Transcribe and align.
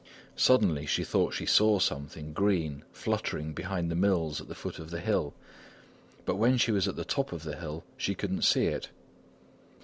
Suddenly 0.35 0.87
she 0.87 1.03
thought 1.03 1.35
she 1.35 1.45
saw 1.45 1.77
something 1.77 2.33
green 2.33 2.83
fluttering 2.91 3.53
behind 3.53 3.91
the 3.91 3.95
mills 3.95 4.41
at 4.41 4.47
the 4.47 4.55
foot 4.55 4.79
of 4.79 4.89
the 4.89 4.99
hill. 4.99 5.35
But 6.25 6.37
when 6.37 6.57
she 6.57 6.71
was 6.71 6.87
at 6.87 6.95
the 6.95 7.05
top 7.05 7.31
of 7.31 7.43
the 7.43 7.57
hill 7.57 7.83
she 7.97 8.15
could 8.15 8.31
not 8.31 8.43
see 8.43 8.65
it. 8.65 8.89